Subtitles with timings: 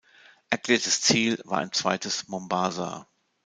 [0.49, 3.07] Erklärtes Ziel war ein „zweites Mombasa“.